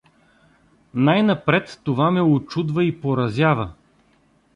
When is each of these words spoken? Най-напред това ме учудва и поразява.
Най-напред 0.93 1.81
това 1.83 2.11
ме 2.11 2.21
учудва 2.21 2.83
и 2.83 3.01
поразява. 3.01 3.73